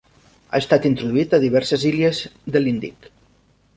Ha 0.51 0.59
estat 0.61 0.87
introduït 0.91 1.35
a 1.39 1.41
diverses 1.45 1.85
illes 1.93 2.23
de 2.57 2.63
l'Índic. 2.65 3.11